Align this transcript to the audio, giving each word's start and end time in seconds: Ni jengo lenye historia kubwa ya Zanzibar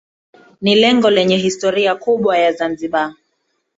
Ni 0.61 0.75
jengo 0.75 1.09
lenye 1.09 1.37
historia 1.37 1.95
kubwa 1.95 2.37
ya 2.37 2.51
Zanzibar 2.53 3.13